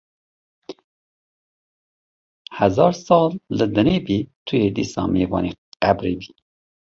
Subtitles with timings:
[2.59, 6.29] Hezar sal li dinê bî tu yê dîsa nîvanê qebrê bî